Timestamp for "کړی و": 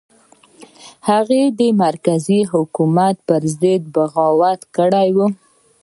4.75-5.17